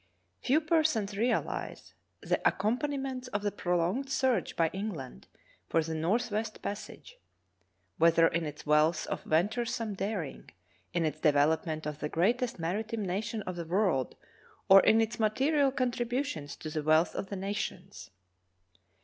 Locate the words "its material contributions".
15.01-16.55